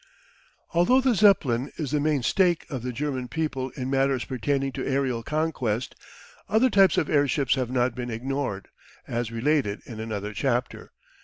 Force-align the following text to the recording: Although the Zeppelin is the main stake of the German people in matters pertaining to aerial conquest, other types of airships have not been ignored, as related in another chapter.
Although 0.73 0.99
the 1.01 1.13
Zeppelin 1.13 1.71
is 1.77 1.91
the 1.91 1.99
main 1.99 2.23
stake 2.23 2.65
of 2.71 2.81
the 2.81 2.91
German 2.91 3.27
people 3.27 3.69
in 3.77 3.91
matters 3.91 4.25
pertaining 4.25 4.71
to 4.71 4.83
aerial 4.87 5.21
conquest, 5.21 5.93
other 6.49 6.71
types 6.71 6.97
of 6.97 7.07
airships 7.07 7.53
have 7.53 7.69
not 7.69 7.93
been 7.93 8.09
ignored, 8.09 8.69
as 9.07 9.31
related 9.31 9.83
in 9.85 9.99
another 9.99 10.33
chapter. 10.33 10.91